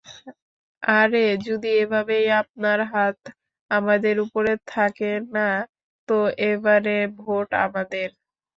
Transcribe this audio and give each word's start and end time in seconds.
আরে 0.83 1.19
যদি 1.47 1.69
এভাবেই 1.81 2.25
আপনার 2.41 2.79
হাত 2.91 3.19
আমাদের 3.71 4.15
উপরে 4.25 4.53
থাকে 4.67 5.05
না, 5.35 5.49
তো 6.09 6.17
এবারে 6.45 6.91
ভোট 7.19 7.47
আমাদের। 7.65 8.09